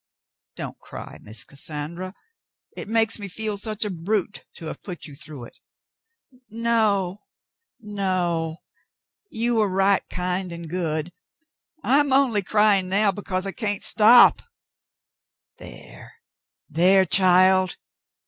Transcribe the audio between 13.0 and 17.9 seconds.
because I can't stop." "There, there, child